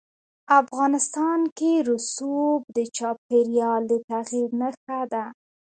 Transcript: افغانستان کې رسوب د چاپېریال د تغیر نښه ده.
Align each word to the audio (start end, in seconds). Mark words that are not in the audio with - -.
افغانستان 0.61 1.39
کې 1.57 1.71
رسوب 1.89 2.59
د 2.77 2.77
چاپېریال 2.97 3.81
د 3.91 3.93
تغیر 4.09 4.49
نښه 4.59 4.99
ده. 5.11 5.25